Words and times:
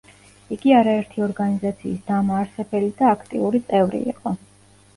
იგი 0.53 0.71
არერთი 0.77 1.23
ორგანიზაციის 1.25 2.01
დამაარსებელი 2.09 2.91
და 3.03 3.13
აქტიური 3.17 3.65
წევრი 3.71 4.05
იყო. 4.17 4.37